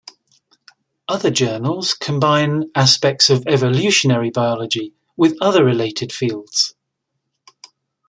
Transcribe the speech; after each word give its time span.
Other 1.07 1.29
journals 1.29 1.93
combine 1.93 2.71
aspects 2.73 3.29
of 3.29 3.45
evolutionary 3.45 4.31
biology 4.31 4.95
with 5.15 5.37
other 5.39 5.63
related 5.63 6.11
fields. 6.11 6.73